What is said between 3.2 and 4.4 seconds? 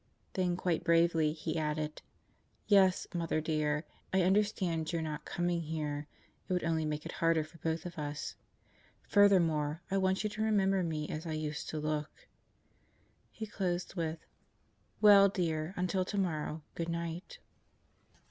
dear, I